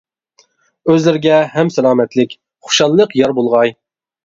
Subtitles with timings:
[0.93, 2.35] ئۆزلىرىگە ھەم سالامەتلىك،
[2.69, 3.79] خۇشاللىق يار بولغاي.